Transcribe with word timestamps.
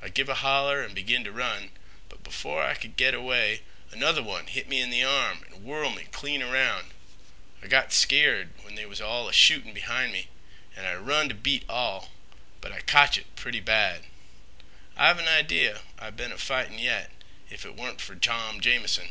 I 0.00 0.10
give 0.10 0.28
a 0.28 0.34
holler 0.36 0.80
an' 0.84 0.94
begin 0.94 1.24
t' 1.24 1.30
run, 1.30 1.72
but 2.08 2.22
b'fore 2.22 2.62
I 2.62 2.76
could 2.76 2.96
git 2.96 3.14
away 3.14 3.62
another 3.90 4.22
one 4.22 4.46
hit 4.46 4.68
me 4.68 4.80
in 4.80 4.92
th' 4.92 5.02
arm 5.02 5.44
an' 5.50 5.64
whirl' 5.64 5.90
me 5.90 6.06
clean 6.12 6.40
'round. 6.44 6.92
I 7.60 7.66
got 7.66 7.92
skeared 7.92 8.50
when 8.62 8.76
they 8.76 8.86
was 8.86 9.00
all 9.00 9.28
a 9.28 9.32
shootin' 9.32 9.74
b'hind 9.74 10.12
me 10.12 10.28
an' 10.76 10.84
I 10.84 10.94
run 10.94 11.28
t' 11.28 11.34
beat 11.34 11.64
all, 11.68 12.12
but 12.60 12.70
I 12.70 12.80
cotch 12.80 13.18
it 13.18 13.34
pretty 13.34 13.58
bad. 13.58 14.04
I've 14.96 15.18
an 15.18 15.26
idee 15.26 15.68
I'd 15.70 15.78
a 15.98 16.12
been 16.12 16.36
fightin' 16.38 16.78
yit, 16.78 17.10
if 17.50 17.64
t'wasn't 17.64 18.00
fer 18.00 18.14
Tom 18.14 18.60
Jamison." 18.60 19.10